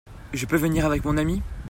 Je 0.33 0.47
peux 0.47 0.55
venir 0.57 0.87
avec 0.87 1.05
mon 1.05 1.15
ami? 1.15 1.43